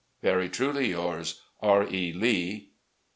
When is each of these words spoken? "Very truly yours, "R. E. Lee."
"Very 0.23 0.49
truly 0.49 0.87
yours, 0.89 1.41
"R. 1.59 1.85
E. 1.87 2.11
Lee." 2.11 2.71